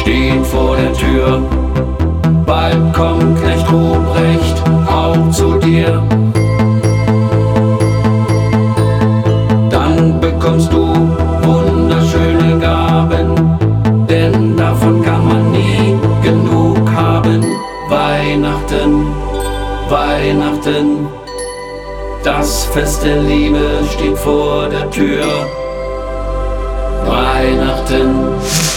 [0.00, 1.42] stehen vor der Tür.
[2.46, 6.02] Bald kommt Knecht Ruprecht auch zu dir.
[9.70, 10.84] Dann bekommst du
[11.42, 13.58] wunderschöne Gaben,
[14.08, 17.44] denn davon kann man nie genug haben.
[17.88, 19.06] Weihnachten,
[19.88, 21.08] Weihnachten,
[22.22, 25.24] das Fest der Liebe steht vor der Tür.
[27.06, 28.69] Weihnachten.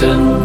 [0.00, 0.37] Weihnachten.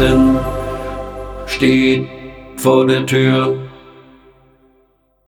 [0.00, 0.38] Weihnachten
[1.46, 2.08] steht
[2.56, 3.69] vor der Tür.